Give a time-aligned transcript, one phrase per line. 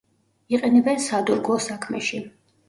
[0.57, 2.25] იყენებენ სადურგლო საქმეში.